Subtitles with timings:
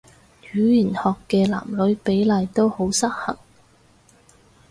[0.51, 3.37] 語言學嘅男女比例都好失衡